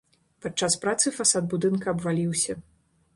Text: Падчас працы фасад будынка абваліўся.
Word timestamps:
Падчас 0.45 0.77
працы 0.85 1.13
фасад 1.17 1.43
будынка 1.53 1.85
абваліўся. 1.97 2.57